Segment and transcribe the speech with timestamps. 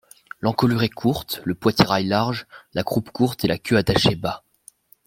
[0.39, 4.43] L'encolure est courte, le poitrail large, la croupe courte et la queue attachée bas.